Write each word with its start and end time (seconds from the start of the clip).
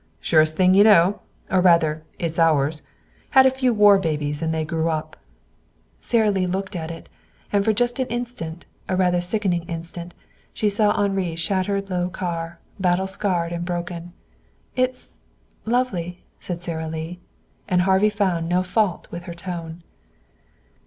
"Surest 0.19 0.57
thing 0.57 0.73
you 0.73 0.83
know. 0.83 1.19
Or, 1.51 1.61
rather, 1.61 2.01
it's 2.17 2.39
ours. 2.39 2.81
Had 3.37 3.45
a 3.45 3.51
few 3.51 3.71
war 3.71 3.99
babies, 3.99 4.41
and 4.41 4.51
they 4.51 4.65
grew 4.65 4.89
up." 4.89 5.15
Sara 5.99 6.31
Lee 6.31 6.47
looked 6.47 6.75
at 6.75 6.89
it, 6.89 7.07
and 7.53 7.63
for 7.63 7.71
just 7.71 7.99
an 7.99 8.07
instant, 8.07 8.65
a 8.89 8.95
rather 8.95 9.21
sickening 9.21 9.61
instant, 9.69 10.15
she 10.53 10.71
saw 10.71 10.91
Henri's 10.99 11.39
shattered 11.39 11.91
low 11.91 12.09
car, 12.09 12.59
battle 12.79 13.05
scarred 13.05 13.51
and 13.51 13.63
broken. 13.63 14.11
"It's 14.75 15.19
lovely," 15.65 16.23
said 16.39 16.63
Sara 16.63 16.87
Lee. 16.87 17.19
And 17.69 17.83
Harvey 17.83 18.09
found 18.09 18.49
no 18.49 18.63
fault 18.63 19.07
with 19.11 19.25
her 19.25 19.35
tone. 19.35 19.83